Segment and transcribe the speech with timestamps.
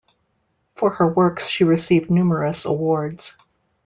[0.73, 3.37] For her works she received numerous awards.